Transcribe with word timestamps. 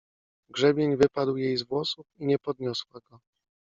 Grzebień 0.49 0.97
wypadł 0.97 1.35
jej 1.37 1.57
z 1.57 1.63
włosów, 1.63 2.05
i 2.19 2.25
nie 2.25 2.39
podniosła 2.39 2.99
go. 3.09 3.19